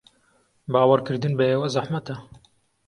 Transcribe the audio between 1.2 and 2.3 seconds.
بە ئێوە زەحمەتە.